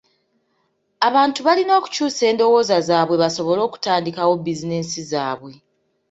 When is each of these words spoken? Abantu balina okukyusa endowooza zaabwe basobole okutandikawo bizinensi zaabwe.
Abantu 1.07 1.39
balina 1.47 1.71
okukyusa 1.79 2.21
endowooza 2.31 2.75
zaabwe 2.87 3.15
basobole 3.23 3.61
okutandikawo 3.67 4.31
bizinensi 4.43 4.99
zaabwe. 5.11 5.53